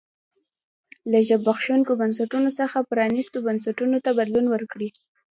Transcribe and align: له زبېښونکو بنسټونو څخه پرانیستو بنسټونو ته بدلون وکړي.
له 1.11 1.19
زبېښونکو 1.29 1.91
بنسټونو 2.01 2.49
څخه 2.59 2.77
پرانیستو 2.91 3.37
بنسټونو 3.47 3.97
ته 4.05 4.09
بدلون 4.19 4.45
وکړي. 4.49 4.89